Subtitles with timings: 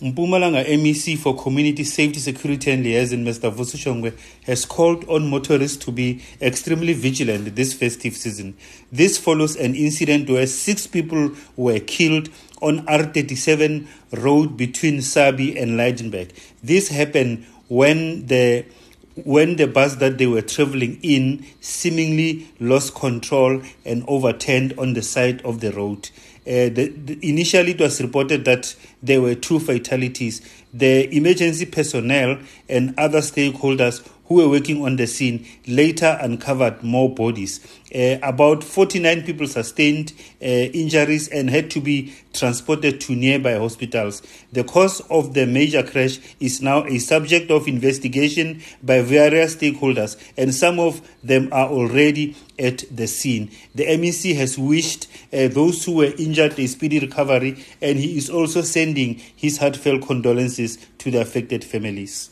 [0.00, 3.52] Mpumalanga MEC for Community Safety, Security and Liaison, Mr.
[3.52, 8.56] Vusi has called on motorists to be extremely vigilant this festive season.
[8.92, 12.28] This follows an incident where six people were killed
[12.62, 16.30] on R37 road between Sabie and Lydenburg.
[16.62, 18.66] This happened when the
[19.24, 25.02] when the bus that they were traveling in seemingly lost control and overturned on the
[25.02, 26.08] side of the road.
[26.48, 30.40] Uh, the, the, initially, it was reported that there were two fatalities.
[30.72, 32.38] The emergency personnel
[32.70, 37.60] and other stakeholders who were working on the scene later uncovered more bodies.
[37.94, 44.22] Uh, about 49 people sustained uh, injuries and had to be transported to nearby hospitals.
[44.52, 50.16] The cause of the major crash is now a subject of investigation by various stakeholders,
[50.36, 53.50] and some of them are already at the scene.
[53.74, 58.62] The MEC has wished those who were injured a speedy recovery, and he is also
[58.62, 62.30] sending his heartfelt condolences to the affected families.